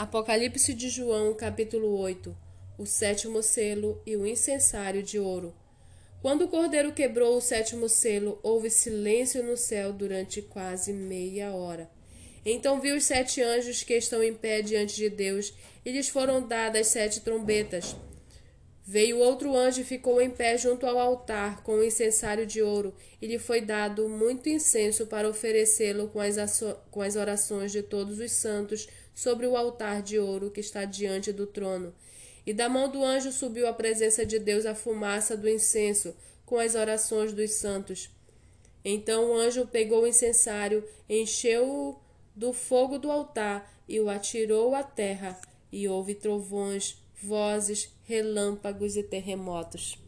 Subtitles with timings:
[0.00, 2.34] Apocalipse de João, capítulo 8
[2.78, 5.54] O sétimo selo e o incensário de ouro.
[6.22, 11.90] Quando o cordeiro quebrou o sétimo selo, houve silêncio no céu durante quase meia hora.
[12.46, 15.52] Então vi os sete anjos que estão em pé diante de Deus,
[15.84, 17.94] e lhes foram dadas sete trombetas.
[18.92, 22.92] Veio outro anjo e ficou em pé junto ao altar com o incensário de ouro,
[23.22, 26.18] e lhe foi dado muito incenso para oferecê-lo com
[26.90, 31.32] com as orações de todos os santos sobre o altar de ouro que está diante
[31.32, 31.94] do trono.
[32.44, 36.12] E da mão do anjo subiu à presença de Deus a fumaça do incenso,
[36.44, 38.10] com as orações dos santos.
[38.84, 41.96] Então o anjo pegou o incensário, encheu-o
[42.34, 49.02] do fogo do altar e o atirou à terra, e houve trovões, vozes, relâmpagos e
[49.02, 49.98] terremotos.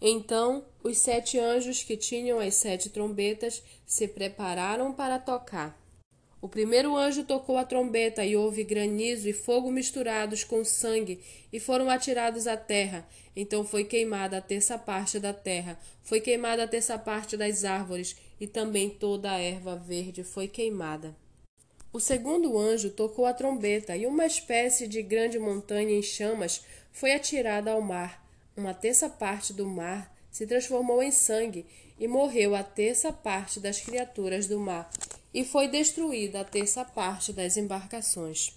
[0.00, 5.80] Então os sete anjos que tinham as sete trombetas se prepararam para tocar.
[6.40, 11.20] O primeiro anjo tocou a trombeta e houve granizo e fogo misturados com sangue
[11.52, 13.08] e foram atirados à terra.
[13.34, 18.16] Então foi queimada a terça parte da terra, foi queimada a terça parte das árvores
[18.38, 21.16] e também toda a erva verde foi queimada.
[21.96, 27.14] O segundo anjo tocou a trombeta e uma espécie de grande montanha em chamas foi
[27.14, 28.22] atirada ao mar.
[28.54, 31.64] Uma terça parte do mar se transformou em sangue
[31.98, 34.90] e morreu a terça parte das criaturas do mar
[35.32, 38.52] e foi destruída a terça parte das embarcações.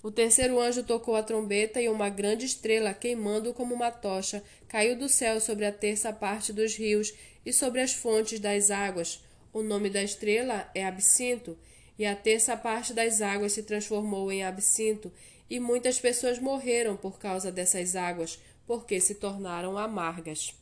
[0.00, 4.96] O terceiro anjo tocou a trombeta e uma grande estrela, queimando como uma tocha, caiu
[4.96, 7.12] do céu sobre a terça parte dos rios
[7.44, 9.20] e sobre as fontes das águas.
[9.52, 11.58] O nome da estrela é Absinto,
[11.98, 15.12] e a terça parte das águas se transformou em absinto,
[15.50, 20.54] e muitas pessoas morreram por causa dessas águas, porque se tornaram amargas.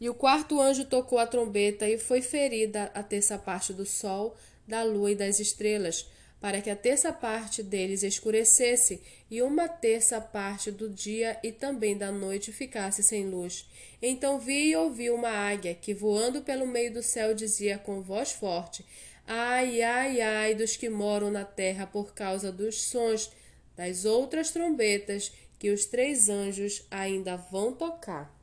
[0.00, 4.36] E o quarto anjo tocou a trombeta e foi ferida a terça parte do sol,
[4.66, 6.08] da lua e das estrelas,
[6.40, 11.96] para que a terça parte deles escurecesse e uma terça parte do dia e também
[11.96, 13.64] da noite ficasse sem luz.
[14.02, 18.32] Então vi e ouvi uma águia que, voando pelo meio do céu, dizia com voz
[18.32, 18.84] forte:
[19.26, 23.30] Ai, ai, ai dos que moram na terra por causa dos sons
[23.76, 28.41] das outras trombetas que os três anjos ainda vão tocar.